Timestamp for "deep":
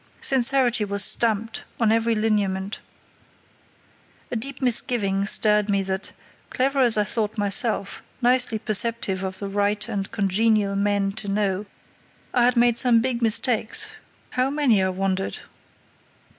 4.35-4.59